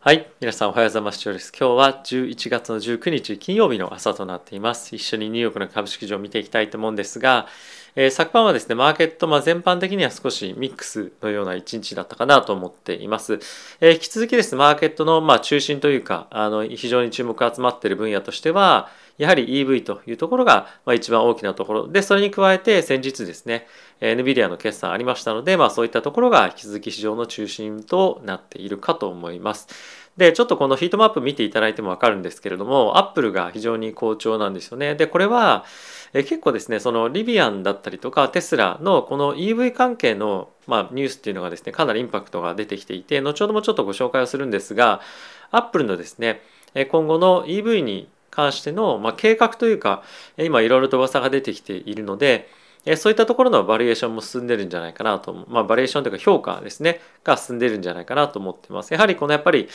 [0.00, 0.30] はい。
[0.40, 1.28] 皆さんおはようございます。
[1.28, 4.94] 今日は11月の19日金曜日の朝となっています。
[4.94, 7.48] 一緒にニューヨークの株式市場を見ていきたいと思うんですが、
[7.96, 13.40] えー、昨晩はですね、マーケット、まあ、全般的には少しミックスのような一日だったかなと思っています。
[13.80, 18.88] えー、引き続きですね、マーケットのま中心というか、あの非常に注目が集まっている分野としては、
[19.18, 23.66] やはり EV というところがまあ一番大きなところで、それに加えて先日ですね、
[24.00, 29.68] NVIDIA の決算ありましたので、まあそういったところが引き続き市場の中心となっているかと思います。
[30.16, 34.96] で、ちょっとこのヒートマップ見ていただいてもわかるんですけれども、アップルが非常に好調なんですよね。
[34.96, 35.64] で、これは、
[36.12, 45.00] え結構ですね、そのリビアンだったりとかテスラのこの EV 関係の、まあ、ニュースっていうのがですね、かなりインパクトが出てきていて、後ほどもちょっとご紹介をするんですが、
[45.50, 46.42] アップルのですね、
[46.90, 50.04] 今後の EV に関しての、まあ、計画というか、
[50.36, 52.48] 今いろいろと噂が出てきているので、
[52.86, 58.94] えそういったところのバリエーションも進んでるんじゃないかなと、まあ、バリエーションというか評価ですね、が進んでるんじゃないかなと思ってます。
[58.94, 59.68] やはりこのやっぱり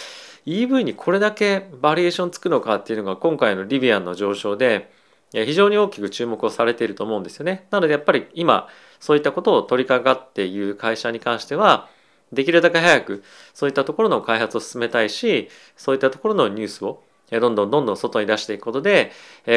[0.46, 4.90] EV にこれだけバリエーションつくのかっていうのが今回のリビアンの上昇で
[5.34, 7.68] 非常に大きく注目をされていると思うんですよね。
[7.70, 8.70] なのでやっぱり今
[9.02, 11.90] そういったことを取り掛かっている会社に関しては
[12.32, 19.12] できるだけ早くそういったところの開発を進めたいしそういったところのニュースをどんどんどんどん外に出していくことで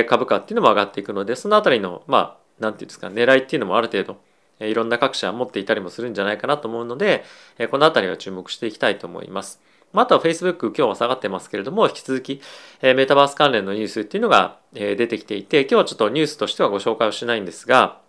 [0.09, 4.19] 株価っていうのも上がっていくのでそのあたりのまあ何て言うんですか狙いっていうのもある程度
[4.61, 7.25] いろんな各社持っていたりもするんじゃないかなと思うので
[7.71, 9.61] この辺りは注目していきたいと思います。
[9.93, 12.43] あとは Facebook 今日は下がってますけれども引き続き
[12.83, 18.01] メタバース関連のニュースっていうのが出てきていて今日はちょっとニュースとしてはご紹介をしないんですが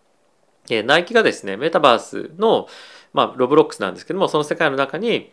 [0.69, 2.67] ナイキがですねメタバースの
[3.13, 5.31] まあロブロックスなんですけどもその世界の中に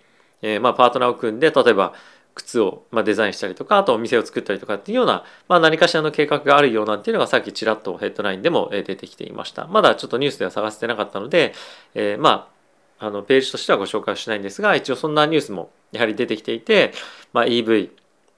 [0.60, 1.94] まあパートナーを組んで例えば
[2.34, 9.66] 靴をまデザインしたりとかあとお店を作ったりとかっていうような、まあ、何かしらの計画があるようなんていうのがさっきちらっとヘッドラインでも出てきていました。
[9.66, 11.54] まだちょっとニュースでは探せてなかったので、
[11.94, 12.48] えー、ま
[12.98, 16.92] ああのページとしてはご紹介しないんですが一応そんなニュースもやはり出てきていて、
[17.32, 17.90] まあ、EV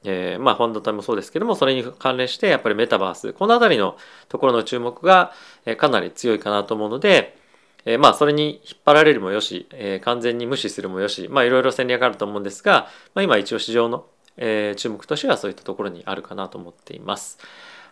[0.09, 3.97] えー、まあ半導体もそうですけどもそれに関連してやっぱりメタバースこの辺りの
[4.29, 5.33] ところの注目が
[5.79, 7.37] かなり強いかなと思うので、
[7.87, 14.05] えー、まあそれに引っ張られるもよし、えー、完全に無視するもよしまあいろいろ戦略あると思うんですが、まあ、今一応市場の
[14.37, 17.39] えー、注目としてはそういったところにあるかなと思っています。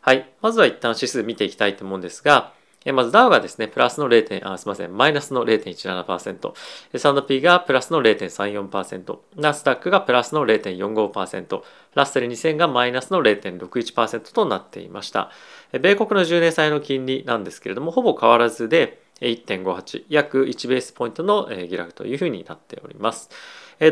[0.00, 0.28] はい。
[0.42, 2.52] まずは一旦指数見ていきたいと思うんですが、
[2.86, 4.46] えまずダウがですね、プラスの 0.
[4.46, 6.52] あすみません、マイナスの0.17%、
[6.92, 11.62] S&P がプラスの0.34%、ナスダックがプラスの0.45%、
[11.94, 15.30] ラッセル2000がマイナスの0.61%となっていました。
[15.72, 23.30] 米国の10年債の金利なんですけれども、ほぼ変わらずで1.58、約1ベースポイントの下落というふうになっております。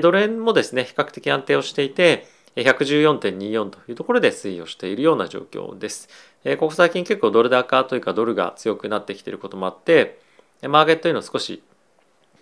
[0.00, 6.08] ドル円もですね、比較的安定をしていて、114.24というところで推移をしているような状況です。
[6.58, 10.20] ここ最近結構ドル高というかドルが強くなってきていることもあって、
[10.62, 11.62] マーケットへの少し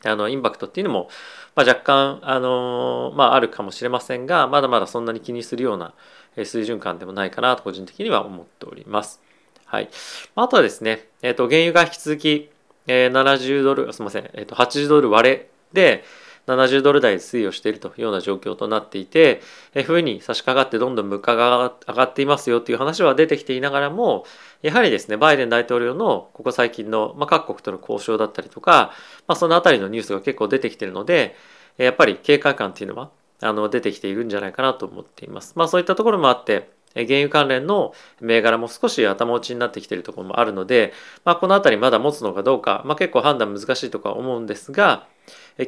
[0.05, 1.09] あのインパクトっていうのも、
[1.55, 5.95] まあ、若干あの、まあ、あるかもしれませんがまだまだそんなに気にするような
[6.43, 9.21] 水準感でもないかなと個人的には思っております。
[9.67, 9.91] はい、
[10.35, 12.51] あとはですね、えー、と原油が引き続き、
[12.87, 16.05] えー、70ドルすみません、えー、と80ドル割れで、
[16.47, 19.41] 70ドル台で推移をしているというような状況となっていて、
[19.75, 24.25] え冬に差し掛かってどんどん物価が上がっていますよという話は出てきていながらも、
[24.63, 28.93] やはりですね、バイデン大統領のここ最近の、まあ、各国との交渉だったりとか、
[29.27, 31.37] まあ、そのあたりのニュースが結構出てきているので、
[31.77, 35.53] やっぱり警戒感っていうのはあの出てきているんじゃないかなと思っています。
[35.57, 40.93] まあそういったところもあって、原油関連の銘柄も少し頭打ちになってきているところもあるので、
[41.25, 45.07] まあ、この辺りまだ持つのかどうか、まあ、結構判断難しいとか思うんですが、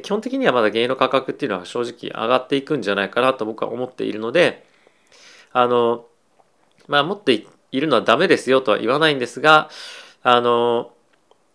[0.01, 4.65] 基本的にはまだ原油の価格っていうのは正直上がっていくんじゃないかなと僕は思っているので
[5.51, 6.05] あの
[6.87, 9.69] まあ持っているのはダメですよとは言わないんですが
[10.23, 10.92] あの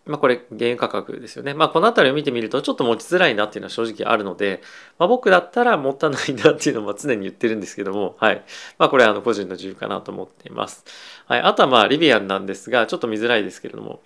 [0.08, 1.54] まあこれ原油価格ですよね。
[1.54, 4.62] まあこの辺りを見てみるとちょっと持ちづらいなっていうのは正直あるので、
[4.98, 8.42] まあ、僕だったら持たないなっていうのも常に言ってるんですけども、はい。
[8.78, 10.84] まあこれはあの個人の自由かなと思っています。
[11.26, 11.40] はい。
[11.40, 14.00] あとはまあリビアンなんですが、ちょっと見づらいですけれども、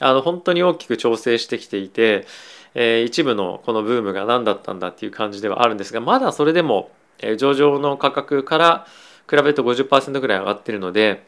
[0.00, 2.26] あの本当に大きく調整してきていて、
[2.74, 8.86] えー、一部のこのブームが何だったんだっていう感じではあるんですがまだそれでも、え、上場の価格から
[9.28, 11.24] 比べると50%ぐらい上がってるので、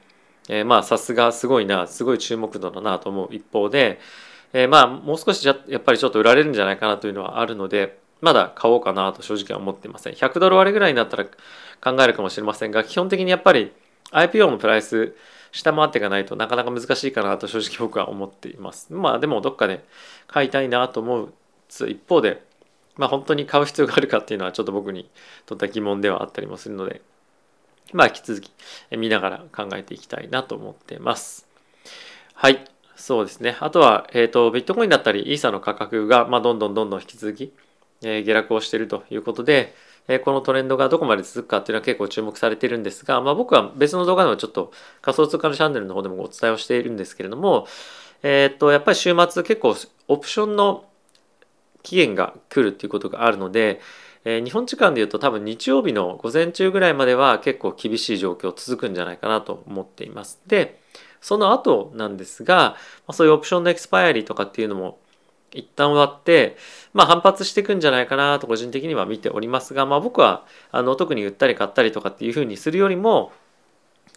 [0.48, 3.98] えー、まあさすがすごいなすごい注目度だなと思う一方で、
[4.52, 13.72] えー、まあもう少しじゃやっぱりちょっと売られるんじゃないかなというのはあるのでまだ買おうかなと正直は思っていません100ドル割れぐらいになったら考えるかもしれませんが基本的にやっぱり
[14.12, 15.14] IPO のプライス
[15.52, 18.92] 下回っていかないとなかなか難しいかなと正直僕は思っています。
[18.92, 19.84] まあでもどっかで
[20.28, 21.32] 買いたいなと思う
[21.68, 22.42] 一方で
[22.96, 25.08] まあ本当に買う必要があるかっていうのはちょっと僕に
[25.46, 27.02] とった疑問ではあったりもするので
[27.92, 28.52] まあ引き続き
[28.96, 31.46] 見ながら考えていきたいなと思っています。
[32.34, 32.64] はい。
[33.00, 33.56] そうですね。
[33.60, 37.52] あとは、えっ、ー、と、ビットコインだったり、イーサの価格が、まあ、どんどんどんどん引き続き、
[38.02, 39.74] えー、下落をしているということで、
[40.06, 47.66] えこのトレンドがどこまで続くかっていうのは結構注目されているんですが、まあ、僕は別の動画でもちょっと仮想通貨のチャンネルの方でもお伝えをしているんですけれども、
[48.22, 49.76] えー、とやっぱり週末結構
[50.08, 50.84] オプションの
[51.82, 53.80] 期限が来るっていうことがあるので、
[54.24, 60.40] えー、日本時間でいうと多分日曜日の午前中ぐらいまでは結構厳しい状況続くんじゃないかなと思っています。
[60.46, 60.80] で
[61.20, 62.76] その後なんですが、
[63.06, 64.98] ま、そういうオプションのエクスパイアリーとかっていうのも
[65.52, 66.56] 一旦終わって、
[66.92, 73.32] まあ、反発していくんじゃないかなと個人的には見ておりますが、まあ、僕はあの特に売ったり買ったりとかっていうふうにするよりも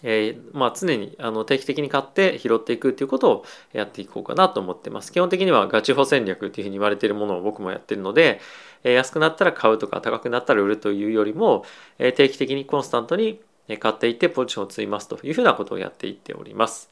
[0.04, 5.14] えー、まあ、常にあの定期的に買って拾っていくっていうことをやっていこうかなと思ってます。
[5.14, 8.42] 基本的にはガチ保戦略っていうふうに言われているものを僕もやってるので、
[8.84, 11.64] えー、安くなったら買うとか高くなったら売るというよりも、
[12.00, 13.40] えー、定期的にコンスタントに
[13.80, 16.90] 買っていってポジションを積みますというふうなことをやっていっております。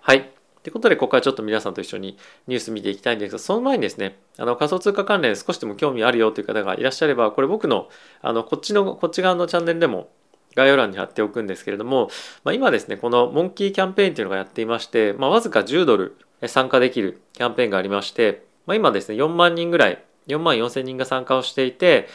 [0.00, 0.30] はい。
[0.62, 2.16] ということで、ここからちょっと皆さんと一緒に
[2.46, 7.88] ニュース見ていきたいんですが、その前にですね、あの仮想通貨関連少しでも興味あるよという方がいらっしゃれば、これ僕の
[8.22, 10.08] あのこっちのこっち側のチャンネルでも
[10.54, 12.08] 概要欄に貼っておくんですけれども、
[12.44, 16.16] まあ、今ですねこのモンキーキャンペーンっていうのがやっていまして、まあ、わずか10ドル
[16.46, 22.08] 参加できるキャンペーンがありまして、まあ、今ですね4万人ぐらい4万4千人が参加をしていて、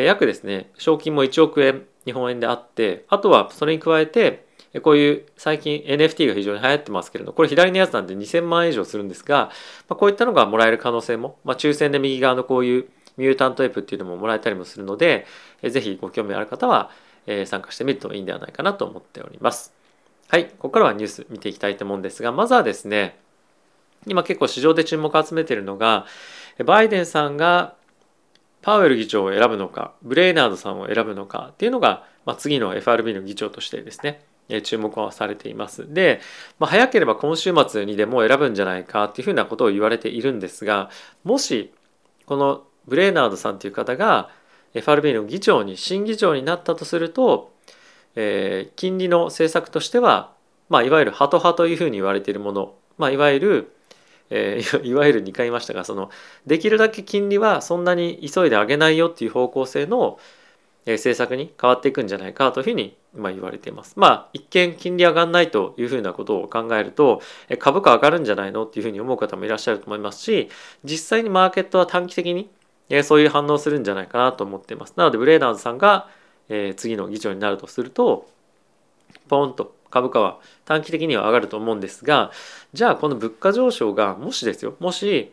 [0.00, 4.46] え、約ですね賞金も1億円日本円であってあとはそれに加えて
[4.82, 9.50] こういう最近 NFT が非常に流行ってますけれどこれ左のやつなんで2000万円以上するんですが、
[9.88, 12.86] ま、こういったのがもらえる可能性も、ま、抽選で右側のこういう
[13.18, 15.26] ミュータントエプっていうのももらえたりもするので、
[15.60, 16.90] えー、ぜひご興味ある方は
[17.26, 19.72] え参加してみるといいんではないかなと思っております。
[20.28, 23.18] はい、ここからはニュース見ていきたいと思うんですが、まずはですね、
[24.06, 26.06] 今結構市場で注目を集めているのが、
[26.64, 27.74] バイデンさんが
[28.62, 34.24] パウエル議長を選ぶのか、ブレイナードさんを選ぶのかっていうのが、まあ、次の FRB の議長としてですね、
[34.62, 35.92] 注目はされています。
[35.92, 36.20] で、
[36.58, 40.90] まあ、早ければ今週末にでも選ぶんじゃないかっていうふうなことを言われているんですが、
[41.24, 41.72] もし
[42.26, 44.30] このブレイナードさんという方が
[44.74, 47.52] FRB の議長に新議長になったとすると、
[48.14, 50.32] えー、金利の政策としては、
[50.68, 53.72] まあ、いわゆるハト派というふうに言われているもの、まあ、いわゆる、
[54.34, 56.10] えー、 いわゆる2回言いましたがその
[56.46, 60.18] できるだけ金利はそんなに急いで上げないよっていう方向性の、
[60.86, 63.92] え、政策に変わっていくんじゃないかというふうに、ま、言われています。
[63.96, 67.20] まあ一見金利上がんないというふうなことを考えると、
[67.58, 70.48] 株価上がるんじゃないのっていうふうに思う方もいらっしゃると思いますし
[70.82, 72.50] 実際にマーケットは短期的に
[73.04, 74.94] そういう反応するんじゃないかなと思っています。
[74.96, 76.08] なのでブレーナーズさんが、
[76.76, 78.26] 次の議長になるとすると
[79.28, 82.30] ポンと株価は短期的には上がると思うんですが
[82.72, 85.32] じゃあこの物価上昇がもしですよもし、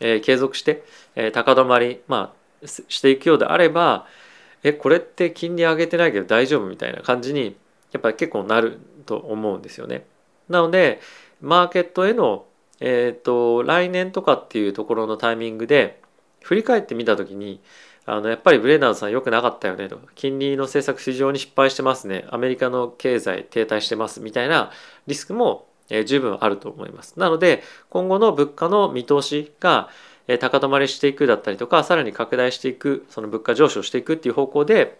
[0.00, 0.82] えー、継続して、
[1.14, 4.06] えー、高止まり、まあ、していくようであれば
[4.62, 7.56] えこれって金利上げてないけど大丈夫みたいな感じに
[7.92, 10.04] やっぱり結構なると思うんですよね。
[10.48, 11.00] なので
[11.40, 12.44] マーケットへの、
[12.80, 16.00] えーと来年とかっていうところのタイミングで
[16.42, 17.60] 振り返ってみた時に
[18.10, 24.72] あのやっぱりブレーナードさん良くなかったよねと金利の政策非常に失敗してますねアメリカの経済停滞してますみたいな
[25.06, 25.68] リスクも
[26.06, 27.18] 十分あると思います。
[27.18, 29.88] なので今後の物価の見通しが
[30.40, 34.98] 高止まりしていくだったりとかさらに拡大していくその物価上昇していくっていう方向で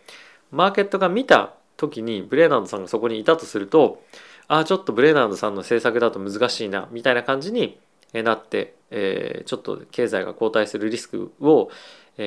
[0.53, 4.03] マーケットが見た時にブレーナードさんがそこにいたとすると
[4.47, 7.79] ああちょっとブレーナードさんの政策だと難しいなみたいな感じに
[8.13, 11.71] なって、え、ちょっと経済が後退するリスクを、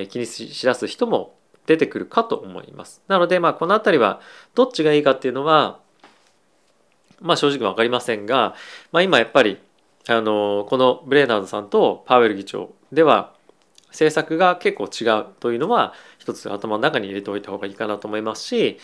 [0.01, 1.35] え、気にしだす人も
[1.65, 3.01] 出てくるかと思います。
[3.07, 4.19] なので、まあ、この辺りは
[4.55, 5.79] どっちがいいかっていうのは、
[7.21, 8.55] まあ、正直分かりませんが、
[8.91, 9.57] まあ、今やっぱり
[10.09, 13.33] あのこのブレーナードさんとパウエル議長では
[13.87, 18.79] 政策が結構違うというのは一つ頭の中に入れておいた方がいいかなと思いますし、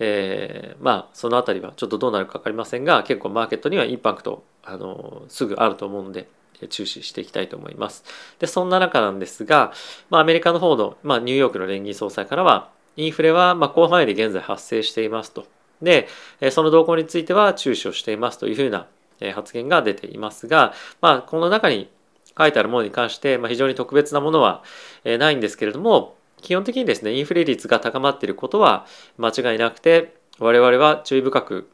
[0.00, 6.28] えー、まあその辺りはちょっとどうなるか分かりませんが結構マーケットにはインパクトあのすぐあると思うので
[6.68, 8.04] 注視していきたいと思います。
[8.38, 9.72] で、そんな中なんですが、
[10.10, 15.46] まあ、アメリカの方の、まあ、ニューヨークの連銀総裁からは、インフレはま広範囲で現在発生していますと。
[15.82, 16.08] で、
[16.50, 18.86] その動向については注視をしていますというふうな
[19.34, 21.90] 発言が出ていますが、まあ、この中に
[22.38, 24.62] 書いてあるものに関して、ま、非常に特別なものは
[25.04, 28.86] ないんですけれども、基本的にですね、インフレ率が高まっていることは
[29.18, 31.68] 間違いなくて、我々は注意深く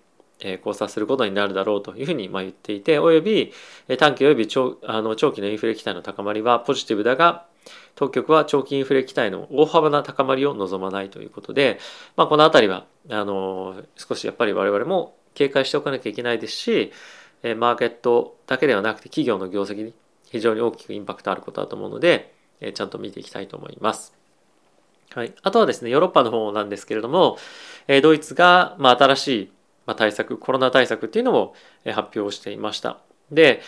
[0.62, 3.52] 考察することになるだろうというふうに言っていておよび
[3.99, 7.47] 短期および長あの長期のインフレ期待の高まりはポジティブだが
[7.94, 11.78] 当局は長期インフレ期待の大幅な高まりを望まないということで、
[12.16, 16.92] まあ、この辺りはあの少しやっぱり我々も警戒しておかなきゃいけないですし
[17.42, 19.94] マーケットだけではなくて企業の業績に
[20.30, 22.32] 非常に大きくインパクトあることだと思うので
[22.75, 24.14] ちゃんと見ていきたいと思います。
[25.14, 27.37] はい、あとはですねヨーロッパの方なんですけれども
[28.02, 29.52] ドイツが、まあ、新しい
[29.87, 31.55] ま対策、コロナ対策っていうのを
[31.93, 32.99] 発表していました。
[33.31, 33.63] で、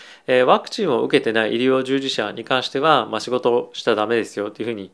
[0.46, 4.90] ワクチンを受けてない医療従事者に関しては、まあ、仕事をしちゃダメですよっていうふうに、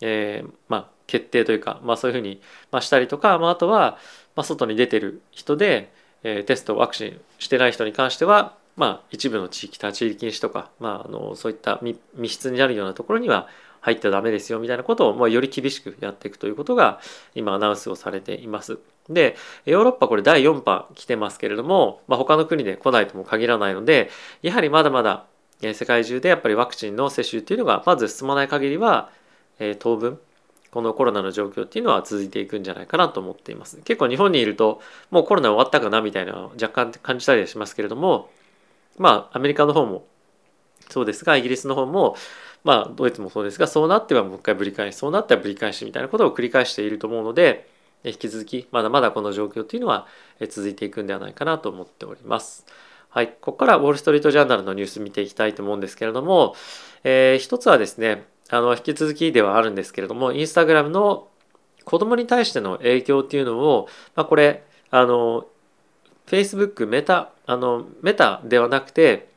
[0.00, 2.40] えー、まあ、決定というか、まあ、そういうふうに、
[2.80, 3.98] したりとか、まあ、あとは、
[4.36, 5.92] まあ、外に出てる人で、
[6.24, 11.98] え、テストワクチンしてない人に関しては、まあ、一部の地域立ち入り禁止とか、まあ、あのそういった密
[12.32, 13.48] 室になるようなところには
[13.80, 17.00] 入ってはダメですよみたいなことを、まあ、より厳しくやっていくということが
[17.34, 18.78] 今アナウンスをされています。
[19.08, 24.10] でヨーロッパこれ第4波来てますけれども、まあ、他の国で来ないとも限らないので
[24.42, 25.24] やはりまだまだ
[25.60, 29.10] 世界中でやっぱりワクチンの接種っていうのがまず進まない限りは、
[29.58, 30.18] えー、当分
[30.72, 33.76] このコロナの状況っていうのは続いていくんじゃないかなと思っています。
[33.84, 34.80] 結構日本にいると
[35.10, 38.30] もうコロナ終わったかなみたいなのを若干感じたりはしますけれども
[38.96, 40.06] まあアメリカの方も
[40.88, 42.16] そうですがイギリスの方も
[42.64, 47.68] まあドイツもそうですがそうなってはもう一回ぶり返しそうなってはぶり返しみたいなことを繰り返していると思うので
[48.04, 50.06] 引き続きまだまだこの状況っていうのは
[50.48, 52.66] 続いていくんではないかなと思っております。
[53.08, 56.56] はい、ここからウォール・ストリート・ジャーナルのニュース見ていきたいと思うんですけれども、
[57.04, 61.28] えー、一つはですねあの引き続きではあるんですけれどもインスタグラムの
[61.84, 65.46] 子供に対しての影響っていうのを、まあ、これあの
[66.26, 69.28] Facebook メタあのメタではなくて、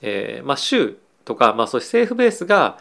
[0.00, 2.78] えー、まあ州とか、まあ、そういう政府ベースが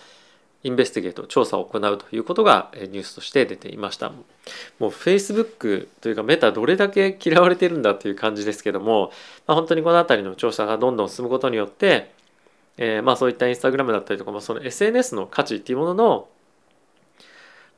[0.64, 4.10] インベスティゲート調査を行うということがニュースとして出ていました。
[4.10, 9.12] もう Facebook というかメタどれだけ嫌われてるんだという感じですけども、
[9.46, 12.12] まあ、本当にこの辺りの調査がどんどん進むことによって、
[12.78, 16.28] えー、まあそういったインスタグラムだったりとか、まあ、その SNS の価値っていうものの、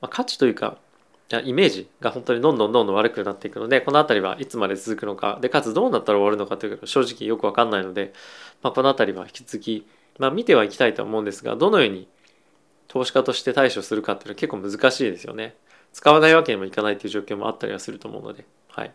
[0.01, 0.77] まあ、価値というか
[1.31, 8.13] イメージが本当にどんどんどんどん悪くなっていくのでこの辺りはいつまで続くのかでかつどうなったら終わるのかという正直よく分かんないので、
[8.63, 12.07] まあ、この辺りは引き続き、まあ、見てはいきたいと思うんですがどのように
[12.89, 15.55] 投資家として対処するかっていうのは結構難しいですよね。
[15.93, 18.45] 使わないわけにもいかないという状況もあったりはすると思うので。
[18.67, 18.91] はい。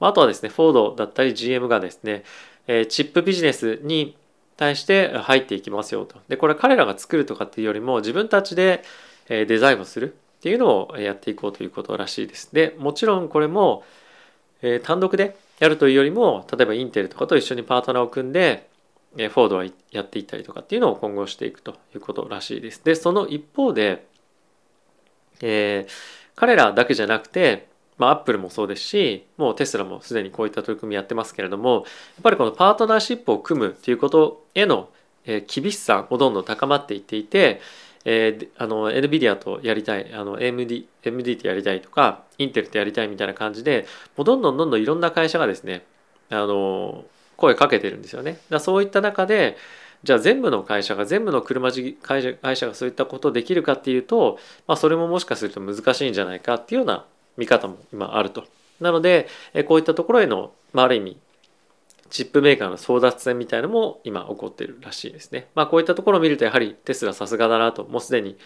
[0.00, 2.24] あとはですね、フォードだったり GM がですね、
[2.66, 4.16] えチップビジネスに
[4.56, 6.16] 対して入っていきますよと。
[6.28, 8.82] で、これは彼らが作るとかっていうよりも自分たちで
[9.28, 12.54] デザインをするっていうのをやっていこうということらしいです。
[12.54, 13.84] で、もちろんこれも
[14.82, 18.69] 単独でやるというよりも、例えばインテルとかと一緒にパートナーを組んで、
[19.16, 22.84] フォードはやっていったりとかっていうのを今後していくということらしいです。
[22.84, 24.06] で、その一方で、
[25.42, 25.92] えー、
[26.36, 31.84] 彼らだけじゃなくて、まあ、アップルもそうですし、もうテスラもすでにこういった取り組みやってますけれども、やっ
[32.22, 34.88] ぱりこのパートナーシップを組むっていうことへの、
[35.26, 37.60] えー、厳しさもどんどん高まっていっていて、
[38.04, 43.86] えー、あの NVIDIA とやりたいあの AMD, AMD とやりたいとかインテルとやりたいみたいな感じで
[44.16, 45.84] もうどんどんどんどんいろんな会社がですね
[46.30, 47.04] あの
[47.40, 48.38] 声かけてるんですよね。
[48.50, 49.56] だそういった中で
[50.04, 57.04] じゃあ全部の会社が全部の車会社会社がそういったことできるかっていうと、まあ、それももしかすると難しいんじゃないかっていうような
[57.36, 58.44] 見方も今あると。
[58.80, 59.28] なので
[59.66, 61.18] こういったところへの、まあ、ある意味
[62.10, 65.48] チップメーカーの争奪戦みたいのも今起こってるらしいですね。
[65.54, 68.36] まあこういったところを見るとやはりテスラさすがだなともうすでに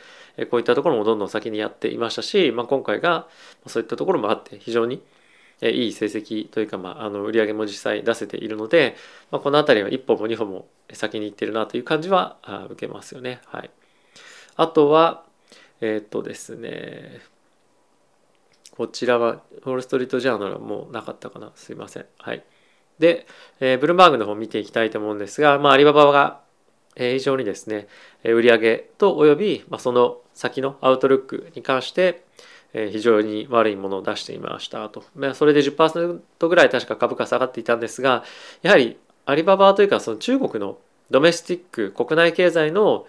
[0.51, 3.27] こういったところもどんどん先にやっていましたし、まあ、今回が
[3.67, 5.03] そういったところもあって非常に
[5.67, 8.97] えいい成績というか、まあ、あの売り上げも実際出せているので、
[9.31, 12.37] まあ、この辺りは一歩も二歩も先に行ってるなという感じは
[12.71, 13.41] 受けますよね。
[13.47, 13.71] はい、
[14.57, 15.25] あとは
[15.81, 17.21] えっ、とですね
[18.77, 22.07] こちらはウォール・ストリート・ジャーナルはもうなかったかなすいません。
[22.19, 22.45] はい、
[22.99, 23.27] で、
[23.61, 26.41] えー、ブルームバーグの方を見ていきたいと思うんですが、まあ、アリババが
[26.97, 27.89] 非常にですね
[28.23, 32.25] 売上とおよび、ま、その先のアウトルックに関して
[32.75, 35.05] 非常に悪いものを出していましたと。
[35.35, 38.25] それで10%ぐらい確か株価下がっていたんですが、
[38.63, 40.79] やはりアリババというかその中国の
[41.11, 43.07] ドメスティック国内経済の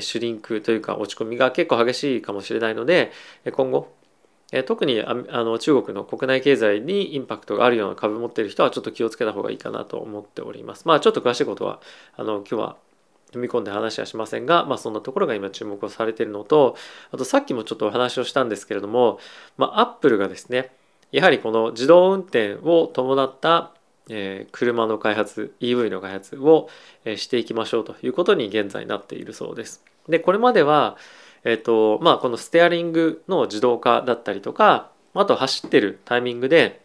[0.00, 3.12] シュリンクというか落ち込みが結構激しいかもしれないので
[3.52, 3.92] 今後
[4.66, 10.86] 特にあの中国の国内経済にインパクトがあるような株持っている人はちょっと気をつけた方がいいかなと思っております。
[10.86, 11.80] まあちょっと詳しいことは
[12.16, 12.76] あの今日は
[13.34, 16.76] 踏み込んで話はしませんが、まあ、そんなところが今注目をされているのと
[17.10, 19.18] あとさっきもちょっとお話をしたんですけれども、
[19.56, 20.70] ま、アップルがですね
[21.12, 23.72] やはりこの自動運転を伴った
[24.08, 26.68] え車の開発 EV の開発を
[27.04, 29.82] えしていきましょうということに現在なっているそうです。
[30.08, 30.96] でこれまでは、
[31.44, 36.83] えーとまあ、このステアリングの自動化だったりとかあと走ってるタイミングで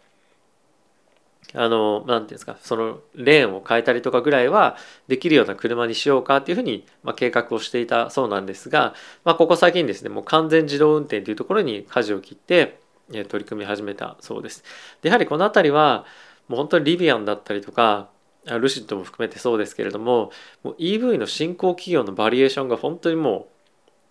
[1.54, 4.78] あの、なんていうんですか、そのレーンを変えたりとかぐらいは
[5.08, 12.80] できるような車にしようかっていうふうに、まあ、計画をしていたそうなんですが、まあ、ここ最近ですね、もう完全自動運転というところに舵を切って、
[13.12, 14.64] え取り組み始めたそうです。
[15.02, 16.06] で、やはりこの辺りは、
[16.48, 18.10] もう本当にリビアンだったりとか、
[18.46, 20.32] ルシッドも含めてそうですけれども、
[20.64, 23.48] もう EV の新興企業のバリエーションが本当にも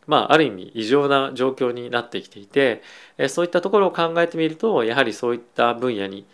[0.07, 2.83] う、まあ、ある意味異常な状況になってきていて、
[3.29, 6.27] そういったところを考えてみると、やはりそういった分野に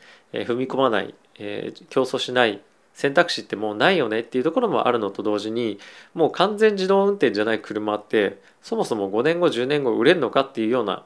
[0.42, 2.60] 踏み込まない、えー、競争しない
[2.94, 5.78] 選択肢ってもうないよねっていうところもあるのと同時に
[6.14, 11.04] もう完全自動運転じゃない車ってそもそも5年後10年後売れるのかっていうような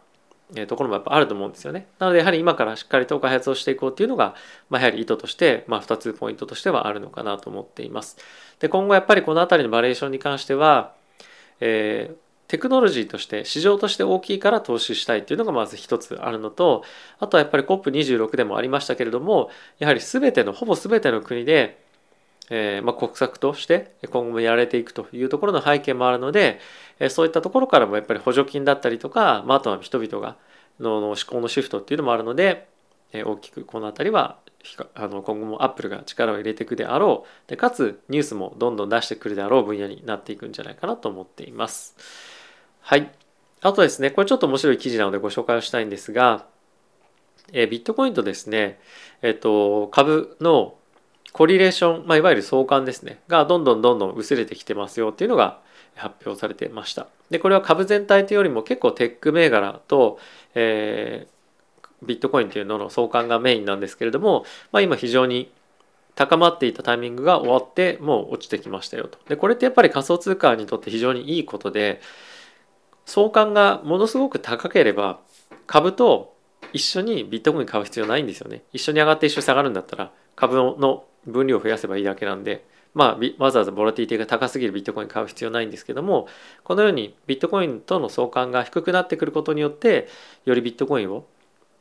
[0.67, 1.87] ところもやっぱあると思うんですよね。
[1.99, 4.35] なのでやはり今からしっかりと開発をしていこうっていうのが、
[4.71, 8.17] まあ、やはり意図として、まあ、2つポイントとしてはあるのかなと思っています。
[8.59, 10.95] で今後やっぱりこの辺りのバリエーションに関しては、
[11.61, 12.17] えー、
[12.49, 16.83] テクノロジーとして市場として大きいから投資したいっていうのがまず一つあるのと
[17.19, 21.79] あとはやっぱり COP26 でもありましたけれどもやはり全てのほぼ全ての国で、
[22.49, 26.59] えー、まあ、国策として今後もやられていくというところの背景もあるので
[27.11, 30.37] そういったところからもやっぱり補助金だったりとか、まあ、あとは人々が
[30.81, 32.69] の思考のシフトっていうのもあるので
[33.13, 34.39] 大きくこの辺りは
[34.95, 41.97] あの今後もアップルが力を入れていくであろうでかつニュースもどんどん出してくるであろう分野になっていくんじゃないかなと思っています。
[42.89, 43.11] はい。
[43.61, 46.47] あとですね、これちょっと面白い記事なのでご紹介をしたいんですが、
[47.53, 48.81] えビットコインとですね、
[49.21, 50.75] えっと、株の
[51.35, 55.61] コリレーション、まあ、いわゆる相関ですね、がどんどんどんどん薄れてきてますよっていうのが
[55.97, 57.09] 発表されてました。
[57.29, 60.19] で、これは株全体というよりも結構テック銘柄と、
[60.55, 65.53] えー、ビットコインというのの相関がメインなんですけれども、まあ、今非常に
[66.15, 69.19] 高まっていたタイミングが終わってもう落ちてきましたよと。
[69.29, 72.01] で、これってやっぱり仮想通貨にとって非常にいいことで、
[73.09, 75.19] 相関がものすごく高ければ
[75.67, 76.37] 株と
[76.75, 78.65] 一緒にビットコイン買う必要ないんですよね。
[78.75, 86.29] 一緒に上がって一緒に下がるんだったら株の分量を増やせばいいだけなんで、まあ、わざわざボラティティが高すぎるビットコイン買う必要ないんですけども
[86.65, 90.09] このようにビットコインとの相関が低くなってくることによって
[90.45, 91.25] よりビットコインを、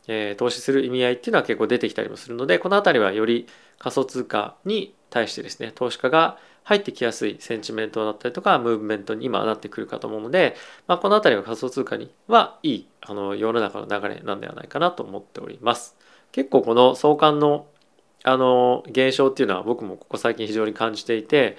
[0.07, 3.47] え、投資する意味合いっていうのは結構出てきたりもするのでこの辺りはより
[3.79, 10.53] 仮想通貨に対してですね投資家が入ってきやすいセンチメントだったりとかムーブメントに今なってくるかと思うので、
[10.85, 15.95] まあ、この辺りは仮想通貨にはいいあの世の中の流れなんではないかなと思っております。
[16.33, 17.67] 結構この相関の
[18.23, 21.55] あの現象っていうのは僕もここ最近非常に感じていて、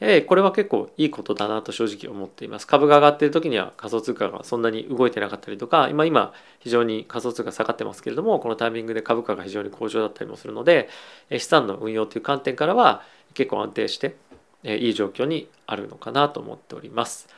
[0.00, 2.66] えこれは結構いいことだなと正直思っています。
[2.66, 10.88] 株が上がっている時には仮想通貨がそんなに動いてなかったりとか、今今非常に仮想通貨下がってますけれども、このタイミングで株価が非常に好調だったりもするので、
[11.30, 13.02] 資産の運用という観点からは
[13.34, 14.16] 結構安定して
[14.64, 17.28] えいい状況にあるのかなと思っております。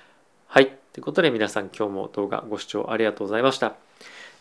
[0.47, 0.67] はい。
[0.93, 3.77] ということで皆さん今日も動画ご視聴ありがとうございました。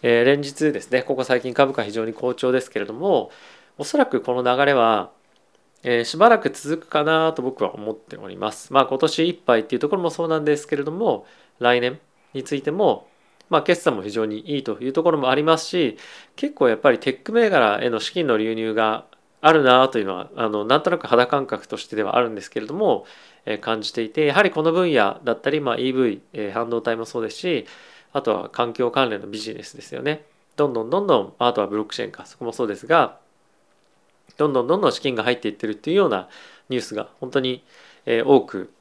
[0.01, 3.31] えー、連日ですね、ここ最近株価非常に好調ですけれども、
[3.77, 5.11] おそらくこの流れは、
[5.83, 8.73] えー、しばらく続くかなと僕は思っております。
[8.73, 11.25] まあ今年いっぱいっていうところもそうなんですけれども、
[11.59, 11.99] 来年
[12.33, 13.07] についても、
[13.49, 15.97] まあ決算も非常にいいというところもありますし、
[16.35, 19.05] 結構やっぱりテック銘柄への資金の流入が
[19.41, 23.05] あるなというのはあのなんとなく肌感覚としてではあるんですけれども、
[23.45, 27.65] え、感じていてやはりこの分野だったり、まあ、EV、えー、半導体もそうですし
[28.13, 30.25] あとは環境関連のビジネスですよね。
[30.55, 33.19] どんどんどんどんあとはブロックチェーンかそこもそうですが
[34.37, 36.29] どんどんどんどん資金が入っていってるっていうような
[36.69, 37.63] ニュースが本当に、
[38.07, 38.71] え、多く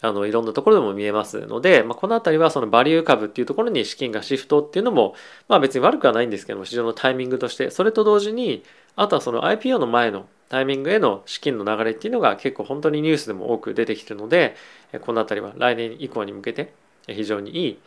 [0.00, 5.14] あのいろんなところでも見えますので、まあ、この辺りはそのバリュー株っていうところに資金がシフトっていうのも、
[5.48, 8.62] まあ、別に悪くはないんですけども市場のタイミングとしてそれと同時に
[8.96, 14.54] あとはその IPO の前のタイミングへの資金の流れっていうのが結構本当にニュースでも多く出てきてるので
[15.02, 16.72] この辺りは来年以降に向けて
[17.06, 17.78] 非常にいい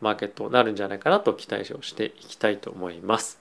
[0.00, 3.40] マーケットになるんじゃないかなと期待をしていきたいと思います。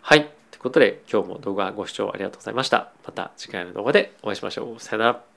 [0.00, 0.30] はい。
[0.50, 2.92] ということで今日も動画ご視聴ありがとうございました。
[3.04, 4.80] また次回の動画でお会いしましょう。
[4.80, 5.33] さよなら。